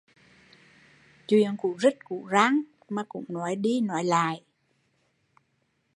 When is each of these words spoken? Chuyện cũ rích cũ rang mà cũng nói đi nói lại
Chuyện 1.27 1.57
cũ 1.57 1.77
rích 1.81 1.99
cũ 2.03 2.27
rang 2.31 2.61
mà 2.89 3.03
cũng 3.09 3.25
nói 3.29 3.55
đi 3.55 3.81
nói 3.81 4.03
lại 4.03 4.43